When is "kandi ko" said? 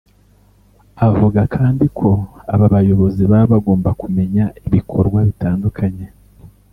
1.55-2.09